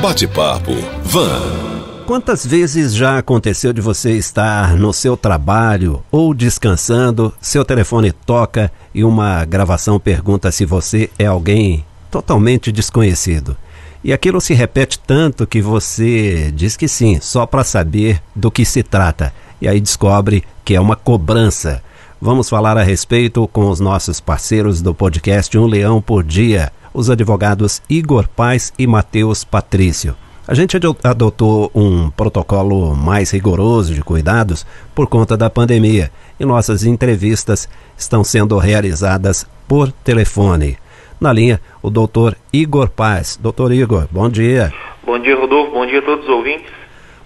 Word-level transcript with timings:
Bate-papo 0.00 0.74
Van. 1.02 2.04
Quantas 2.06 2.46
vezes 2.46 2.94
já 2.94 3.18
aconteceu 3.18 3.72
de 3.72 3.80
você 3.80 4.12
estar 4.12 4.76
no 4.76 4.92
seu 4.92 5.16
trabalho 5.16 6.04
ou 6.08 6.32
descansando, 6.32 7.34
seu 7.40 7.64
telefone 7.64 8.12
toca 8.12 8.70
e 8.94 9.02
uma 9.02 9.44
gravação 9.44 9.98
pergunta 9.98 10.52
se 10.52 10.64
você 10.64 11.10
é 11.18 11.26
alguém 11.26 11.84
totalmente 12.12 12.70
desconhecido? 12.70 13.56
E 14.04 14.12
aquilo 14.12 14.40
se 14.40 14.54
repete 14.54 15.00
tanto 15.00 15.48
que 15.48 15.60
você 15.60 16.52
diz 16.54 16.76
que 16.76 16.86
sim, 16.86 17.18
só 17.20 17.44
para 17.44 17.64
saber 17.64 18.22
do 18.36 18.52
que 18.52 18.64
se 18.64 18.84
trata. 18.84 19.34
E 19.60 19.66
aí 19.66 19.80
descobre 19.80 20.44
que 20.64 20.76
é 20.76 20.80
uma 20.80 20.94
cobrança. 20.94 21.82
Vamos 22.20 22.48
falar 22.48 22.78
a 22.78 22.84
respeito 22.84 23.48
com 23.48 23.68
os 23.68 23.80
nossos 23.80 24.20
parceiros 24.20 24.80
do 24.80 24.94
podcast 24.94 25.58
Um 25.58 25.66
Leão 25.66 26.00
por 26.00 26.22
Dia, 26.22 26.72
os 26.92 27.10
advogados 27.10 27.82
Igor 27.88 28.28
Paz 28.28 28.72
e 28.78 28.86
Matheus 28.86 29.44
Patrício. 29.44 30.14
A 30.46 30.54
gente 30.54 30.78
adotou 31.04 31.70
um 31.74 32.08
protocolo 32.08 32.96
mais 32.96 33.30
rigoroso 33.30 33.94
de 33.94 34.02
cuidados 34.02 34.66
por 34.94 35.06
conta 35.06 35.36
da 35.36 35.50
pandemia 35.50 36.10
e 36.40 36.44
nossas 36.44 36.84
entrevistas 36.84 37.68
estão 37.98 38.24
sendo 38.24 38.56
realizadas 38.56 39.46
por 39.68 39.92
telefone. 39.92 40.78
Na 41.20 41.32
linha, 41.32 41.60
o 41.82 41.90
doutor 41.90 42.36
Igor 42.52 42.88
Paz. 42.88 43.38
Doutor 43.40 43.72
Igor, 43.72 44.08
bom 44.10 44.28
dia. 44.28 44.72
Bom 45.04 45.18
dia, 45.18 45.38
Rodolfo. 45.38 45.72
Bom 45.72 45.84
dia 45.84 45.98
a 45.98 46.02
todos 46.02 46.24
os 46.24 46.30
ouvintes. 46.30 46.70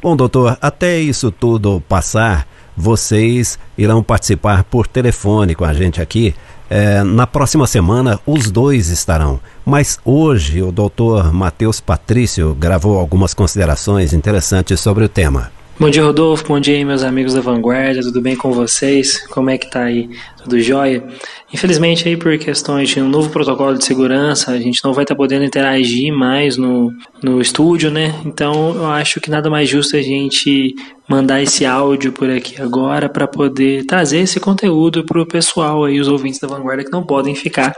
Bom, 0.03 0.17
doutor, 0.17 0.59
até 0.61 0.99
isso 0.99 1.31
tudo 1.31 1.81
passar, 1.89 2.45
vocês 2.77 3.57
irão 3.79 4.03
participar 4.03 4.65
por 4.65 4.87
telefone 4.87 5.55
com 5.55 5.65
a 5.65 5.73
gente 5.73 6.03
aqui. 6.03 6.35
É, 6.75 7.05
na 7.05 7.27
próxima 7.27 7.67
semana, 7.67 8.19
os 8.27 8.51
dois 8.51 8.89
estarão. 8.89 9.39
Mas 9.63 9.99
hoje, 10.07 10.63
o 10.63 10.73
doutor 10.73 11.31
Matheus 11.31 11.81
Patrício 11.81 12.57
gravou 12.59 12.99
algumas 12.99 13.35
considerações 13.35 14.15
interessantes 14.15 14.81
sobre 14.81 15.05
o 15.05 15.09
tema. 15.09 15.53
Bom 15.79 15.91
dia, 15.91 16.03
Rodolfo. 16.03 16.49
Bom 16.49 16.59
dia 16.59 16.83
meus 16.87 17.03
amigos 17.03 17.35
da 17.35 17.43
Vanguarda. 17.43 18.01
Tudo 18.01 18.23
bem 18.23 18.35
com 18.35 18.53
vocês? 18.53 19.19
Como 19.27 19.51
é 19.51 19.59
que 19.59 19.71
tá 19.71 19.83
aí? 19.83 20.09
Tudo 20.43 20.59
jóia? 20.61 21.05
Infelizmente, 21.53 22.09
aí 22.09 22.17
por 22.17 22.39
questões 22.39 22.89
de 22.89 23.03
um 23.03 23.09
novo 23.09 23.29
protocolo 23.29 23.77
de 23.77 23.85
segurança, 23.85 24.53
a 24.53 24.59
gente 24.59 24.83
não 24.83 24.95
vai 24.95 25.05
estar 25.05 25.15
tá 25.15 25.19
podendo 25.19 25.45
interagir 25.45 26.11
mais 26.11 26.57
no, 26.57 26.91
no 27.23 27.39
estúdio, 27.39 27.91
né? 27.91 28.15
Então, 28.25 28.75
eu 28.77 28.87
acho 28.87 29.21
que 29.21 29.31
nada 29.31 29.51
mais 29.51 29.69
justo 29.69 29.95
a 29.95 30.01
gente 30.01 30.75
mandar 31.13 31.43
esse 31.43 31.67
áudio 31.67 32.11
por 32.11 32.31
aqui 32.31 32.61
agora 32.61 33.07
para 33.07 33.29
poder 33.29 33.85
trazer 33.85 34.21
esse 34.21 34.41
conteúdo 34.41 35.05
para 35.05 35.21
o 35.21 35.27
pessoal 35.27 35.85
aí, 35.85 36.01
os 36.01 36.09
ouvintes 36.09 36.41
da 36.41 36.49
Vanguarda 36.49 36.83
que 36.83 36.91
não 36.91 37.05
podem 37.05 37.35
ficar 37.35 37.77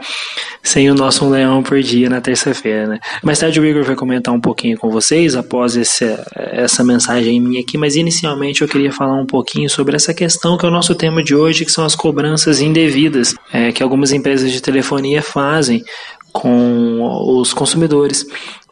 sem 0.63 0.89
o 0.89 0.95
nosso 0.95 1.25
um 1.25 1.29
leão 1.29 1.61
por 1.61 1.81
dia 1.81 2.09
na 2.09 2.21
terça-feira, 2.21 2.87
né? 2.87 2.99
Mais 3.21 3.37
tarde 3.37 3.59
o 3.59 3.65
Igor 3.65 3.83
vai 3.83 3.95
comentar 3.95 4.33
um 4.33 4.39
pouquinho 4.39 4.77
com 4.77 4.89
vocês 4.89 5.35
após 5.35 5.75
esse, 5.75 6.05
essa 6.33 6.81
mensagem 6.81 7.41
minha 7.41 7.59
aqui, 7.59 7.77
mas 7.77 7.97
inicialmente 7.97 8.61
eu 8.61 8.69
queria 8.69 8.91
falar 8.93 9.15
um 9.15 9.25
pouquinho 9.25 9.69
sobre 9.69 9.97
essa 9.97 10.13
questão 10.13 10.57
que 10.57 10.65
é 10.65 10.69
o 10.69 10.71
nosso 10.71 10.95
tema 10.95 11.21
de 11.21 11.35
hoje, 11.35 11.65
que 11.65 11.71
são 11.71 11.83
as 11.83 11.93
cobranças 11.93 12.61
indevidas 12.61 13.35
é, 13.51 13.73
que 13.73 13.83
algumas 13.83 14.13
empresas 14.13 14.49
de 14.49 14.61
telefonia 14.61 15.21
fazem 15.21 15.83
com 16.31 16.99
os 17.39 17.53
consumidores. 17.53 18.25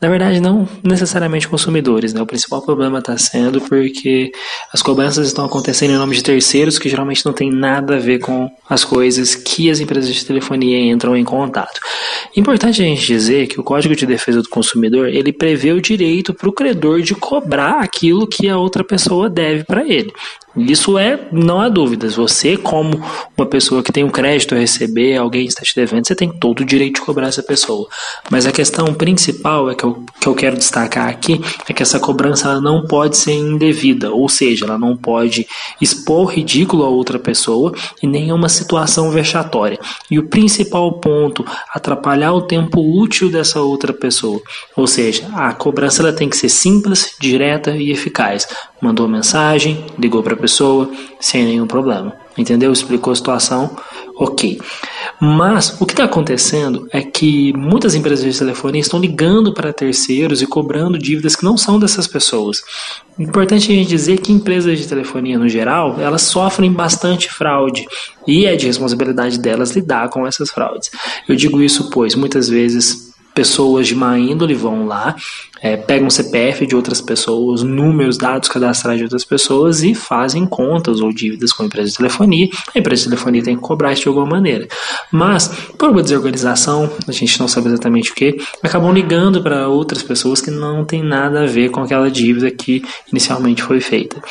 Na 0.04 0.10
verdade, 0.10 0.42
não 0.42 0.68
necessariamente 0.84 1.48
consumidores, 1.48 2.14
né? 2.14 2.22
O 2.22 2.26
principal 2.26 2.62
problema 2.62 3.00
está 3.00 3.18
sendo 3.18 3.62
porque 3.62 4.34
as 4.74 4.82
cobranças 4.82 5.28
estão 5.28 5.46
acontecendo 5.46 5.92
em 5.92 5.98
nome 5.98 6.14
de 6.14 6.22
terceiros 6.22 6.78
que 6.78 6.90
geralmente 6.90 7.26
não 7.26 7.32
tem 7.32 7.50
nada 7.50 7.96
a 7.96 8.00
ver 8.00 8.20
com 8.20 8.52
as 8.70 8.84
coisas 8.84 9.34
que 9.34 9.72
as 9.72 9.80
empresas 9.80 10.14
de 10.14 10.26
telefonia 10.26 10.78
entram 10.78 11.16
em 11.16 11.24
contato. 11.24 11.80
Importante 12.36 12.82
a 12.82 12.86
gente 12.86 13.08
dizer 13.08 13.48
que 13.48 13.62
o 13.62 13.64
Código 13.64 13.96
de 13.96 14.06
Defesa 14.06 14.42
do 14.42 14.50
Consumidor 14.50 15.08
ele 15.08 15.32
prevê 15.32 15.72
o 15.72 15.80
direito 15.80 16.34
para 16.34 16.50
o 16.50 16.54
credor 16.54 17.02
de 17.02 17.16
cobrar 17.16 17.80
aquilo 17.80 18.28
que 18.28 18.50
a 18.50 18.58
outra 18.58 18.84
pessoa 18.84 19.30
deve 19.30 19.64
para 19.64 19.88
ele. 19.88 20.12
Isso 20.56 20.98
é, 20.98 21.20
não 21.32 21.60
há 21.60 21.68
dúvidas. 21.68 22.16
Você, 22.16 22.56
como 22.56 23.02
uma 23.36 23.46
pessoa 23.46 23.82
que 23.82 23.92
tem 23.92 24.04
um 24.04 24.10
crédito 24.10 24.54
a 24.54 24.58
receber, 24.58 25.18
alguém 25.18 25.46
está 25.46 25.62
te 25.62 25.76
devendo, 25.76 26.06
você 26.06 26.16
tem 26.16 26.30
todo 26.30 26.60
o 26.60 26.66
direito 26.66 26.96
de 26.96 27.02
cobrar 27.02 27.28
essa 27.28 27.42
pessoa. 27.42 27.88
Mas 28.30 28.46
a 28.46 28.52
questão 28.52 28.94
principal 28.94 29.70
é 29.72 29.76
que 29.76 29.84
eu, 29.84 30.04
que 30.22 30.28
eu 30.28 30.36
quero 30.36 30.58
destacar 30.58 31.10
aqui 31.10 31.42
é 31.68 31.74
que 31.74 31.82
essa 31.82 32.00
cobrança 32.00 32.50
ela 32.50 32.62
não 32.62 32.86
pode 32.86 33.18
ser 33.18 33.34
indevida, 33.34 34.12
ou 34.12 34.30
seja, 34.30 34.66
ela 34.66 34.78
não 34.78 34.96
pode 34.96 35.48
expor 35.82 36.28
ridículo 36.28 36.84
a 36.84 36.90
outra 36.90 37.18
pessoa 37.18 37.74
e 38.02 38.08
nem 38.08 38.32
uma 38.32 38.50
situação 38.50 39.10
vexatória. 39.10 39.80
E 40.10 40.20
o 40.20 40.28
principal 40.28 40.92
ponto, 40.94 41.44
atrapalhar 41.74 42.34
o 42.34 42.42
tempo 42.42 42.80
útil 42.80 43.30
dessa 43.30 43.62
outra 43.62 43.92
pessoa. 43.92 44.42
Ou 44.76 44.86
seja, 44.86 45.28
a 45.34 45.54
cobrança 45.54 46.02
ela 46.02 46.14
tem 46.14 46.30
que 46.30 46.38
ser 46.38 46.50
simples, 46.50 47.16
direta 47.20 47.72
e 47.76 47.92
eficaz. 47.92 48.48
Mandou 48.84 49.08
mensagem, 49.08 49.86
ligou 49.98 50.22
para 50.22 50.36
pessoa 50.36 50.92
sem 51.18 51.46
nenhum 51.46 51.66
problema. 51.66 52.14
Entendeu? 52.38 52.74
Explicou 52.74 53.14
a 53.14 53.16
situação, 53.16 53.78
ok. 54.18 54.60
Mas 55.22 55.80
o 55.80 55.86
que 55.86 55.94
está 55.94 56.04
acontecendo 56.04 56.86
é 56.92 57.02
que 57.02 57.54
muitas 57.54 57.96
empresas 57.96 58.26
de 58.30 58.38
telefonia 58.38 58.82
estão 58.82 59.00
ligando 59.00 59.54
para 59.54 59.72
terceiros 59.72 60.42
e 60.42 60.48
cobrando 60.48 61.00
dívidas 61.00 61.34
que 61.34 61.46
não 61.46 61.56
são 61.56 61.80
dessas 61.80 62.08
pessoas. 62.08 62.62
Importante 63.18 63.72
a 63.72 63.76
gente 63.76 63.88
dizer 63.88 64.20
que 64.20 64.34
empresas 64.34 64.78
de 64.78 64.86
telefonia 64.86 65.40
no 65.40 65.48
geral 65.48 65.96
elas 65.98 66.24
sofrem 66.24 66.74
bastante 66.74 67.32
fraude 67.32 67.86
e 68.28 68.46
é 68.46 68.54
de 68.58 68.66
responsabilidade 68.66 69.40
delas 69.40 69.72
lidar 69.72 70.10
com 70.10 70.28
essas 70.28 70.50
fraudes. 70.50 70.92
Eu 71.30 71.38
digo 71.38 71.62
isso 71.62 71.90
pois 71.90 72.16
muitas 72.16 72.50
vezes 72.50 73.13
pessoas 73.34 73.88
de 73.88 73.96
má 73.96 74.18
índole 74.18 74.54
vão 74.54 74.86
lá 74.86 75.16
é, 75.64 75.78
pegam 75.78 76.10
CPF 76.10 76.68
de 76.68 76.76
outras 76.76 77.00
pessoas, 77.00 77.64
números, 77.64 78.18
dados 78.18 78.50
cadastrais 78.50 78.98
de 78.98 79.06
outras 79.06 79.24
pessoas 79.24 79.82
e 79.82 79.96
fazem 79.96 80.46
contas 80.46 81.00
ou 81.00 81.14
dívidas 81.14 81.54
com 81.54 81.64
a 81.64 81.66
empresa 81.66 81.90
de 81.90 81.96
telefonia. 81.96 82.50
A 82.76 82.80
empresa 82.80 83.04
de 83.04 83.10
telefonia 83.10 83.42
tem 83.42 83.56
que 83.56 83.62
cobrar 83.62 83.94
isso 83.94 84.02
de 84.02 84.10
alguma 84.10 84.26
maneira. 84.26 84.68
Mas, 85.10 85.48
por 85.78 85.90
uma 85.90 86.04
desorganização, 86.04 86.92
a 87.08 87.12
gente 87.14 87.40
não 87.40 87.48
sabe 87.48 87.70
exatamente 87.70 88.12
o 88.12 88.14
que, 88.14 88.38
acabam 88.62 88.92
ligando 88.92 89.42
para 89.42 89.70
outras 89.70 90.04
pessoas 90.04 90.42
que 90.42 90.52
não 90.52 90.84
tem 90.84 91.02
nada 91.02 91.44
a 91.44 91.46
ver 91.46 91.72
com 91.72 91.82
aquela 91.82 92.12
dívida 92.12 92.52
que 92.52 92.84
inicialmente 93.10 93.64
foi 93.64 93.80
feita. 93.80 94.22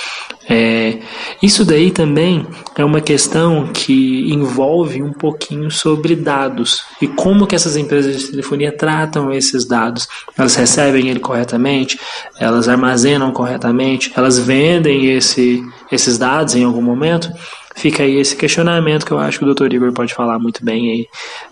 É, 0.49 0.99
isso 1.43 1.65
daí 1.65 1.91
também 1.91 2.47
é 2.77 2.85
uma 2.85 3.01
questão 3.01 3.69
que 3.73 4.33
envolve 4.33 5.03
um 5.03 5.13
pouquinho 5.13 5.71
sobre 5.71 6.17
dados 6.17 6.83
e 7.01 7.07
como 7.07 7.47
que 7.47 7.55
essas 7.55 7.77
empresas 7.77 8.19
de 8.19 8.31
telefonia 8.31 8.73
tratam 8.73 9.33
esses 9.33 9.65
dados. 9.65 10.09
Elas 10.37 10.55
recebem 10.55 11.09
ele 11.09 11.21
corretamente, 11.21 11.99
elas 12.39 12.69
armazenam 12.69 13.31
corretamente, 13.33 14.13
elas 14.17 14.39
vendem 14.39 15.15
esse, 15.15 15.63
esses 15.91 16.19
dados 16.19 16.55
em 16.55 16.65
algum 16.65 16.83
momento. 16.83 17.31
Fica 17.75 18.03
aí 18.03 18.19
esse 18.19 18.37
questionamento 18.37 19.07
que 19.07 19.13
eu 19.13 19.19
acho 19.19 19.39
que 19.39 19.45
o 19.45 19.55
Dr. 19.55 19.73
Igor 19.73 19.93
pode 19.93 20.13
falar 20.13 20.39
muito 20.39 20.63
bem 20.63 20.91
aí 20.91 21.09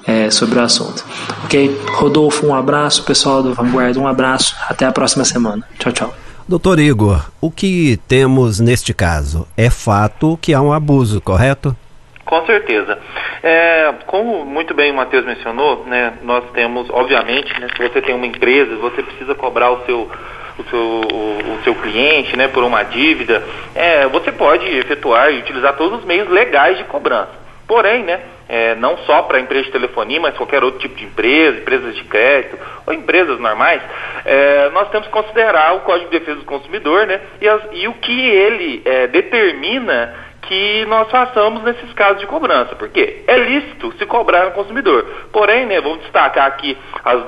é, 0.06 0.30
sobre 0.30 0.58
o 0.58 0.62
assunto. 0.62 1.04
Ok? 1.44 1.74
Rodolfo, 1.94 2.46
um 2.46 2.54
abraço, 2.54 3.04
pessoal 3.04 3.42
do 3.42 3.54
Vanguarda, 3.54 3.98
um 3.98 4.06
abraço, 4.06 4.54
até 4.68 4.84
a 4.84 4.92
próxima 4.92 5.24
semana. 5.24 5.66
Tchau, 5.78 5.92
tchau. 5.92 6.29
Doutor 6.50 6.80
Igor, 6.80 7.30
o 7.40 7.48
que 7.48 7.96
temos 8.08 8.58
neste 8.58 8.92
caso? 8.92 9.46
É 9.56 9.70
fato 9.70 10.36
que 10.42 10.52
há 10.52 10.60
um 10.60 10.72
abuso, 10.72 11.20
correto? 11.20 11.76
Com 12.24 12.44
certeza. 12.44 12.98
É, 13.40 13.94
como 14.04 14.44
muito 14.44 14.74
bem 14.74 14.90
o 14.90 14.96
Matheus 14.96 15.24
mencionou, 15.24 15.84
né, 15.86 16.14
nós 16.24 16.42
temos, 16.50 16.90
obviamente, 16.90 17.52
né, 17.60 17.68
se 17.76 17.80
você 17.80 18.02
tem 18.02 18.16
uma 18.16 18.26
empresa, 18.26 18.74
você 18.78 19.00
precisa 19.00 19.32
cobrar 19.32 19.70
o 19.70 19.86
seu, 19.86 20.10
o 20.58 20.64
seu, 20.68 20.80
o, 20.80 21.54
o 21.54 21.60
seu 21.62 21.72
cliente 21.76 22.36
né, 22.36 22.48
por 22.48 22.64
uma 22.64 22.82
dívida, 22.82 23.44
é, 23.72 24.08
você 24.08 24.32
pode 24.32 24.66
efetuar 24.66 25.32
e 25.32 25.38
utilizar 25.38 25.76
todos 25.76 26.00
os 26.00 26.04
meios 26.04 26.28
legais 26.28 26.76
de 26.78 26.82
cobrança. 26.82 27.39
Porém, 27.70 28.02
né, 28.02 28.20
é, 28.48 28.74
não 28.74 28.98
só 29.06 29.22
para 29.22 29.38
empresa 29.38 29.66
de 29.66 29.70
telefonia, 29.70 30.20
mas 30.20 30.36
qualquer 30.36 30.64
outro 30.64 30.80
tipo 30.80 30.96
de 30.96 31.04
empresa, 31.04 31.58
empresas 31.58 31.94
de 31.94 32.02
crédito 32.02 32.58
ou 32.84 32.92
empresas 32.92 33.38
normais, 33.38 33.80
é, 34.24 34.70
nós 34.70 34.88
temos 34.90 35.06
que 35.06 35.12
considerar 35.12 35.76
o 35.76 35.82
Código 35.82 36.10
de 36.10 36.18
Defesa 36.18 36.40
do 36.40 36.44
Consumidor 36.44 37.06
né, 37.06 37.20
e, 37.40 37.48
as, 37.48 37.62
e 37.70 37.86
o 37.86 37.92
que 37.92 38.28
ele 38.28 38.82
é, 38.84 39.06
determina 39.06 40.16
que 40.48 40.84
nós 40.86 41.08
façamos 41.12 41.62
nesses 41.62 41.92
casos 41.92 42.18
de 42.18 42.26
cobrança, 42.26 42.74
porque 42.74 43.22
é 43.24 43.38
lícito 43.38 43.94
se 43.96 44.04
cobrar 44.04 44.46
no 44.46 44.50
consumidor. 44.50 45.06
Porém, 45.32 45.66
né, 45.66 45.80
vamos 45.80 46.00
destacar 46.00 46.48
aqui 46.48 46.76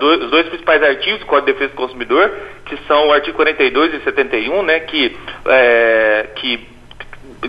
dois, 0.00 0.24
os 0.24 0.30
dois 0.32 0.48
principais 0.48 0.82
artigos 0.82 1.20
do 1.20 1.26
Código 1.26 1.46
de 1.46 1.52
Defesa 1.52 1.70
do 1.70 1.76
Consumidor, 1.76 2.32
que 2.66 2.76
são 2.88 3.06
o 3.06 3.12
artigo 3.12 3.36
42 3.36 3.94
e 3.94 4.00
71, 4.00 4.62
né, 4.64 4.80
que, 4.80 5.16
é, 5.46 6.30
que 6.34 6.71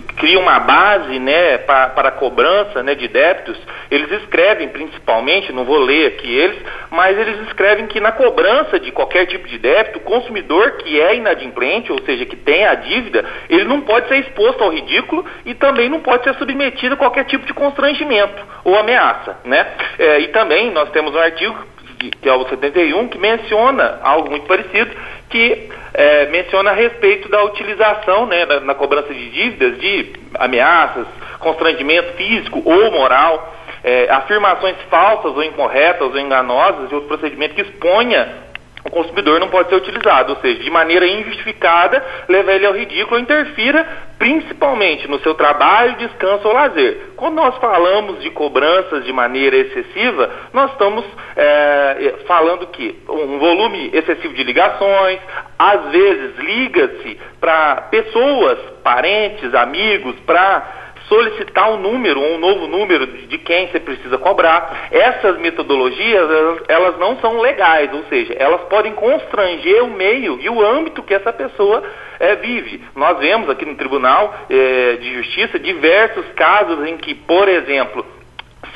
cria 0.00 0.38
uma 0.38 0.58
base 0.58 1.18
né, 1.18 1.58
para, 1.58 1.88
para 1.90 2.10
cobrança 2.10 2.82
né, 2.82 2.94
de 2.94 3.06
débitos, 3.08 3.56
eles 3.90 4.10
escrevem 4.22 4.68
principalmente, 4.68 5.52
não 5.52 5.64
vou 5.64 5.78
ler 5.78 6.08
aqui 6.08 6.32
eles, 6.32 6.58
mas 6.90 7.16
eles 7.16 7.46
escrevem 7.46 7.86
que 7.86 8.00
na 8.00 8.12
cobrança 8.12 8.80
de 8.80 8.90
qualquer 8.90 9.26
tipo 9.26 9.46
de 9.46 9.58
débito, 9.58 9.98
o 9.98 10.02
consumidor 10.02 10.78
que 10.78 11.00
é 11.00 11.14
inadimplente, 11.14 11.92
ou 11.92 12.02
seja, 12.02 12.24
que 12.26 12.36
tem 12.36 12.64
a 12.66 12.74
dívida, 12.74 13.24
ele 13.48 13.64
não 13.64 13.82
pode 13.82 14.08
ser 14.08 14.18
exposto 14.18 14.62
ao 14.64 14.70
ridículo 14.70 15.24
e 15.44 15.54
também 15.54 15.88
não 15.88 16.00
pode 16.00 16.24
ser 16.24 16.34
submetido 16.34 16.94
a 16.94 16.98
qualquer 16.98 17.24
tipo 17.24 17.46
de 17.46 17.54
constrangimento 17.54 18.42
ou 18.64 18.76
ameaça. 18.76 19.38
Né? 19.44 19.66
É, 19.98 20.20
e 20.20 20.28
também 20.28 20.70
nós 20.72 20.90
temos 20.90 21.14
um 21.14 21.18
artigo 21.18 21.74
que 22.10 22.28
é 22.28 22.34
o 22.34 22.46
71, 22.48 23.08
que 23.08 23.18
menciona 23.18 23.98
algo 24.02 24.30
muito 24.30 24.46
parecido, 24.46 24.90
que 25.28 25.68
é, 25.92 26.26
menciona 26.26 26.70
a 26.70 26.74
respeito 26.74 27.28
da 27.28 27.42
utilização 27.44 28.26
né, 28.26 28.44
na, 28.44 28.60
na, 28.60 28.74
cobrança 28.74 29.12
de 29.12 29.30
dívidas 29.30 29.78
de 29.78 30.12
ameaças, 30.34 31.06
constrangimento 31.40 32.12
físico 32.14 32.62
ou 32.64 32.90
moral, 32.92 33.52
é, 33.82 34.08
afirmações 34.10 34.76
falsas 34.90 35.32
ou 35.32 35.42
incorretas 35.42 36.08
ou 36.08 36.18
enganosas 36.18 36.90
e 36.90 36.94
outro 36.94 37.08
procedimento 37.08 37.54
que 37.54 37.62
exponha 37.62 38.44
o 38.84 38.90
consumidor 38.90 39.40
não 39.40 39.48
pode 39.48 39.70
ser 39.70 39.76
utilizado, 39.76 40.34
ou 40.34 40.40
seja, 40.40 40.62
de 40.62 40.70
maneira 40.70 41.06
injustificada, 41.06 42.04
levar 42.28 42.52
ele 42.52 42.66
ao 42.66 42.74
ridículo 42.74 43.18
interfira 43.18 43.86
principalmente 44.18 45.08
no 45.08 45.18
seu 45.20 45.34
trabalho, 45.34 45.96
descanso 45.96 46.46
ou 46.46 46.54
lazer. 46.54 47.12
Quando 47.16 47.34
nós 47.34 47.56
falamos 47.56 48.22
de 48.22 48.30
cobranças 48.30 49.04
de 49.04 49.12
maneira 49.12 49.56
excessiva, 49.56 50.30
nós 50.52 50.70
estamos 50.72 51.04
é, 51.36 52.14
falando 52.26 52.66
que 52.68 53.02
um 53.08 53.38
volume 53.38 53.90
excessivo 53.92 54.34
de 54.34 54.44
ligações, 54.44 55.18
às 55.58 55.90
vezes 55.90 56.38
liga-se 56.38 57.18
para 57.40 57.76
pessoas, 57.90 58.58
parentes, 58.82 59.54
amigos, 59.54 60.14
para 60.26 60.83
solicitar 61.08 61.70
um 61.72 61.78
número, 61.78 62.20
um 62.20 62.38
novo 62.38 62.66
número 62.66 63.06
de 63.06 63.38
quem 63.38 63.68
você 63.68 63.80
precisa 63.80 64.18
cobrar. 64.18 64.88
Essas 64.90 65.38
metodologias, 65.38 66.30
elas, 66.30 66.62
elas 66.68 66.98
não 66.98 67.18
são 67.18 67.40
legais, 67.40 67.92
ou 67.92 68.04
seja, 68.04 68.34
elas 68.34 68.62
podem 68.62 68.92
constranger 68.92 69.84
o 69.84 69.90
meio 69.90 70.38
e 70.40 70.48
o 70.48 70.64
âmbito 70.64 71.02
que 71.02 71.14
essa 71.14 71.32
pessoa 71.32 71.82
é, 72.18 72.36
vive. 72.36 72.82
Nós 72.94 73.18
vemos 73.18 73.48
aqui 73.48 73.64
no 73.64 73.76
Tribunal 73.76 74.34
é, 74.48 74.96
de 74.96 75.14
Justiça 75.14 75.58
diversos 75.58 76.26
casos 76.34 76.86
em 76.86 76.96
que, 76.96 77.14
por 77.14 77.48
exemplo, 77.48 78.04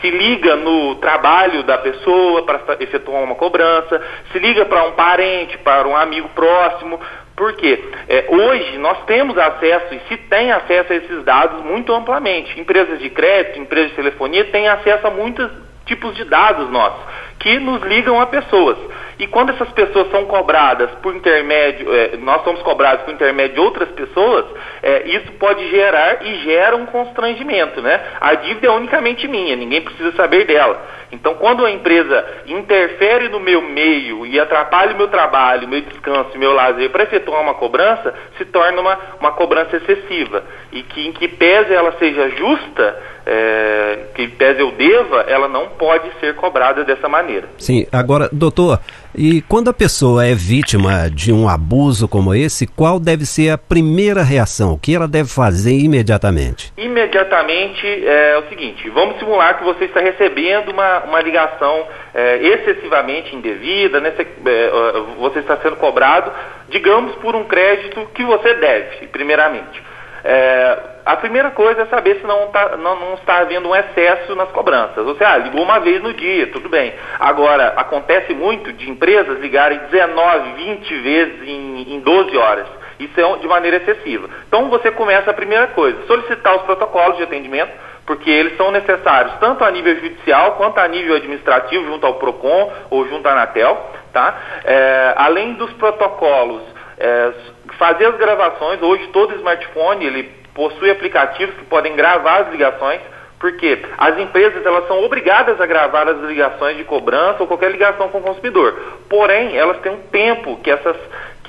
se 0.00 0.10
liga 0.10 0.56
no 0.56 0.96
trabalho 0.96 1.62
da 1.62 1.78
pessoa 1.78 2.44
para 2.44 2.76
efetuar 2.80 3.22
uma 3.22 3.34
cobrança, 3.34 4.00
se 4.32 4.38
liga 4.38 4.64
para 4.64 4.84
um 4.84 4.92
parente, 4.92 5.58
para 5.58 5.86
um 5.86 5.96
amigo 5.96 6.28
próximo, 6.30 7.00
porque 7.36 7.84
é, 8.08 8.26
hoje 8.28 8.78
nós 8.78 9.04
temos 9.04 9.38
acesso 9.38 9.94
e 9.94 10.00
se 10.08 10.16
tem 10.16 10.50
acesso 10.50 10.92
a 10.92 10.96
esses 10.96 11.24
dados 11.24 11.64
muito 11.64 11.92
amplamente. 11.92 12.58
Empresas 12.60 12.98
de 12.98 13.10
crédito, 13.10 13.60
empresas 13.60 13.90
de 13.90 13.96
telefonia 13.96 14.44
têm 14.46 14.68
acesso 14.68 15.06
a 15.06 15.10
muitos 15.10 15.50
tipos 15.86 16.14
de 16.16 16.24
dados 16.24 16.68
nossos 16.70 17.02
que 17.38 17.58
nos 17.58 17.82
ligam 17.82 18.20
a 18.20 18.26
pessoas. 18.26 18.76
E 19.18 19.26
quando 19.26 19.50
essas 19.50 19.70
pessoas 19.72 20.10
são 20.10 20.26
cobradas 20.26 20.90
por 21.02 21.14
intermédio, 21.14 21.92
é, 21.92 22.16
nós 22.18 22.42
somos 22.44 22.62
cobrados 22.62 23.04
por 23.04 23.12
intermédio 23.12 23.54
de 23.54 23.60
outras 23.60 23.88
pessoas, 23.90 24.44
é, 24.80 25.08
isso 25.08 25.32
pode 25.32 25.68
gerar 25.70 26.24
e 26.24 26.36
gera 26.44 26.76
um 26.76 26.86
constrangimento, 26.86 27.82
né? 27.82 28.00
A 28.20 28.34
dívida 28.34 28.68
é 28.68 28.70
unicamente 28.70 29.26
minha, 29.26 29.56
ninguém 29.56 29.80
precisa 29.80 30.12
saber 30.12 30.44
dela. 30.44 30.98
Então, 31.10 31.34
quando 31.34 31.64
a 31.64 31.70
empresa 31.70 32.24
interfere 32.46 33.28
no 33.28 33.40
meu 33.40 33.62
meio 33.62 34.26
e 34.26 34.38
atrapalha 34.38 34.94
o 34.94 34.96
meu 34.96 35.08
trabalho, 35.08 35.66
meu 35.66 35.80
descanso, 35.80 36.38
meu 36.38 36.52
lazer 36.52 36.90
para 36.90 37.04
efetuar 37.04 37.40
uma 37.40 37.54
cobrança, 37.54 38.14
se 38.36 38.44
torna 38.44 38.80
uma, 38.80 38.98
uma 39.18 39.32
cobrança 39.32 39.76
excessiva. 39.78 40.44
E 40.70 40.82
que, 40.82 41.08
em 41.08 41.12
que 41.12 41.26
pese 41.28 41.72
ela 41.72 41.92
seja 41.98 42.28
justa, 42.30 43.02
é, 43.30 43.98
que 44.14 44.26
pese 44.28 44.60
eu 44.60 44.72
deva, 44.72 45.20
ela 45.28 45.48
não 45.48 45.68
pode 45.68 46.10
ser 46.18 46.34
cobrada 46.34 46.82
dessa 46.82 47.08
maneira. 47.10 47.46
Sim, 47.58 47.86
agora, 47.92 48.30
doutor, 48.32 48.80
e 49.14 49.42
quando 49.42 49.68
a 49.68 49.72
pessoa 49.74 50.24
é 50.24 50.34
vítima 50.34 51.10
de 51.10 51.30
um 51.30 51.46
abuso 51.46 52.08
como 52.08 52.34
esse, 52.34 52.66
qual 52.66 52.98
deve 52.98 53.26
ser 53.26 53.50
a 53.50 53.58
primeira 53.58 54.22
reação? 54.22 54.72
O 54.72 54.78
que 54.78 54.94
ela 54.94 55.06
deve 55.06 55.28
fazer 55.28 55.76
imediatamente? 55.76 56.72
Imediatamente 56.78 57.86
é 58.06 58.38
o 58.38 58.48
seguinte: 58.48 58.88
vamos 58.88 59.18
simular 59.18 59.58
que 59.58 59.64
você 59.64 59.84
está 59.84 60.00
recebendo 60.00 60.70
uma, 60.70 61.00
uma 61.00 61.20
ligação 61.20 61.86
é, 62.14 62.38
excessivamente 62.38 63.36
indevida, 63.36 64.00
né? 64.00 64.10
você, 64.16 64.22
é, 64.22 64.70
você 65.18 65.40
está 65.40 65.58
sendo 65.58 65.76
cobrado, 65.76 66.32
digamos, 66.70 67.14
por 67.16 67.36
um 67.36 67.44
crédito 67.44 68.08
que 68.14 68.24
você 68.24 68.54
deve, 68.54 69.06
primeiramente. 69.08 69.82
É, 70.30 70.78
a 71.06 71.16
primeira 71.16 71.50
coisa 71.52 71.80
é 71.80 71.86
saber 71.86 72.16
se 72.16 72.26
não, 72.26 72.48
tá, 72.48 72.76
não, 72.76 73.00
não, 73.00 73.14
está 73.14 73.38
havendo 73.38 73.66
um 73.66 73.74
excesso 73.74 74.34
nas 74.34 74.50
cobranças. 74.50 74.98
Ou 75.06 75.14
seja, 75.14 75.32
ah, 75.32 75.38
ligou 75.38 75.62
uma 75.62 75.80
vez 75.80 76.02
no 76.02 76.12
dia, 76.12 76.48
tudo 76.48 76.68
bem. 76.68 76.92
Agora, 77.18 77.68
acontece 77.78 78.34
muito 78.34 78.70
de 78.74 78.90
empresas 78.90 79.40
ligarem 79.40 79.78
19, 79.90 80.52
20 80.52 80.94
vezes 80.98 81.48
em, 81.48 81.94
em 81.94 82.00
12 82.00 82.36
horas. 82.36 82.66
Isso 83.00 83.18
é 83.18 83.38
de 83.38 83.48
maneira 83.48 83.78
excessiva. 83.78 84.28
Então, 84.46 84.68
você 84.68 84.90
começa 84.90 85.30
a 85.30 85.34
primeira 85.34 85.68
coisa, 85.68 85.98
solicitar 86.06 86.56
os 86.56 86.62
protocolos 86.64 87.16
de 87.16 87.22
atendimento, 87.22 87.72
porque 88.04 88.28
eles 88.28 88.54
são 88.58 88.70
necessários 88.70 89.32
tanto 89.40 89.64
a 89.64 89.70
nível 89.70 89.94
judicial 89.94 90.56
quanto 90.56 90.78
a 90.78 90.86
nível 90.88 91.16
administrativo, 91.16 91.86
junto 91.86 92.04
ao 92.04 92.16
PROCON 92.16 92.70
ou 92.90 93.08
junto 93.08 93.26
à 93.26 93.32
Anatel. 93.32 93.92
Tá? 94.12 94.36
É, 94.62 95.14
além 95.16 95.54
dos 95.54 95.72
protocolos, 95.72 96.62
é, 96.98 97.32
fazer 97.78 98.06
as 98.06 98.16
gravações, 98.16 98.82
hoje 98.82 99.06
todo 99.08 99.34
smartphone 99.36 100.04
ele 100.04 100.24
possui 100.52 100.90
aplicativos 100.90 101.54
que 101.54 101.64
podem 101.64 101.94
gravar 101.94 102.42
as 102.42 102.50
ligações, 102.50 103.00
porque 103.38 103.80
as 103.96 104.18
empresas 104.18 104.66
elas 104.66 104.88
são 104.88 105.02
obrigadas 105.04 105.60
a 105.60 105.66
gravar 105.66 106.08
as 106.08 106.18
ligações 106.22 106.76
de 106.76 106.82
cobrança 106.82 107.36
ou 107.40 107.46
qualquer 107.46 107.70
ligação 107.70 108.08
com 108.08 108.18
o 108.18 108.22
consumidor. 108.22 108.74
Porém, 109.08 109.56
elas 109.56 109.78
têm 109.78 109.92
um 109.92 110.00
tempo 110.10 110.56
que 110.56 110.70
essas 110.70 110.96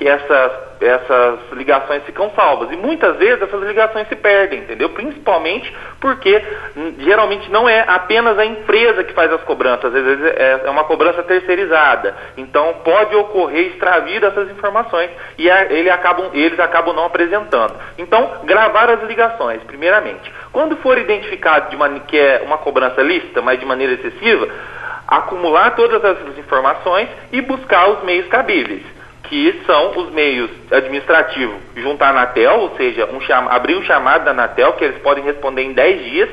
que 0.00 0.08
essas, 0.08 0.52
essas 0.80 1.40
ligações 1.52 2.02
ficam 2.04 2.30
salvas. 2.30 2.72
E 2.72 2.76
muitas 2.76 3.18
vezes 3.18 3.42
essas 3.42 3.62
ligações 3.62 4.08
se 4.08 4.16
perdem, 4.16 4.60
entendeu? 4.60 4.88
Principalmente 4.88 5.70
porque 6.00 6.42
hum, 6.74 6.94
geralmente 7.00 7.50
não 7.50 7.68
é 7.68 7.84
apenas 7.86 8.38
a 8.38 8.46
empresa 8.46 9.04
que 9.04 9.12
faz 9.12 9.30
as 9.30 9.42
cobranças, 9.42 9.94
às 9.94 10.02
vezes 10.02 10.24
é, 10.24 10.62
é 10.64 10.70
uma 10.70 10.84
cobrança 10.84 11.22
terceirizada. 11.22 12.16
Então 12.38 12.76
pode 12.82 13.14
ocorrer 13.14 13.66
extravio 13.66 14.22
dessas 14.22 14.50
informações 14.50 15.10
e 15.36 15.50
a, 15.50 15.70
ele 15.70 15.90
acabam, 15.90 16.30
eles 16.32 16.58
acabam 16.58 16.96
não 16.96 17.04
apresentando. 17.04 17.74
Então, 17.98 18.40
gravar 18.44 18.88
as 18.88 19.02
ligações, 19.02 19.62
primeiramente. 19.64 20.32
Quando 20.50 20.78
for 20.78 20.96
identificado 20.96 21.68
de 21.68 22.00
que 22.06 22.18
é 22.18 22.42
uma 22.46 22.56
cobrança 22.56 23.02
lícita, 23.02 23.42
mas 23.42 23.60
de 23.60 23.66
maneira 23.66 23.92
excessiva, 23.92 24.48
acumular 25.06 25.76
todas 25.76 26.02
essas 26.02 26.38
informações 26.38 27.08
e 27.30 27.42
buscar 27.42 27.90
os 27.90 28.02
meios 28.02 28.26
cabíveis 28.28 28.99
que 29.30 29.62
são 29.64 29.96
os 29.96 30.10
meios 30.10 30.50
administrativos 30.72 31.54
junto 31.76 32.02
à 32.02 32.08
Anatel, 32.08 32.58
ou 32.62 32.76
seja, 32.76 33.06
um 33.06 33.20
abrir 33.48 33.76
um 33.76 33.82
chamado 33.84 34.24
da 34.24 34.32
Anatel, 34.32 34.72
que 34.72 34.84
eles 34.84 34.98
podem 34.98 35.22
responder 35.22 35.62
em 35.62 35.72
10 35.72 36.04
dias, 36.04 36.28